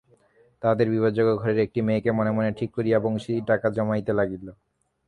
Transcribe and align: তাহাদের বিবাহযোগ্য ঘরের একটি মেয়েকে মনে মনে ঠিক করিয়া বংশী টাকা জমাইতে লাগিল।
তাহাদের 0.61 0.87
বিবাহযোগ্য 0.89 1.31
ঘরের 1.37 1.59
একটি 1.59 1.79
মেয়েকে 1.81 2.09
মনে 2.11 2.31
মনে 2.31 2.49
ঠিক 2.59 2.69
করিয়া 2.73 2.97
বংশী 2.99 3.33
টাকা 3.49 3.67
জমাইতে 3.69 4.11
লাগিল। 4.13 4.45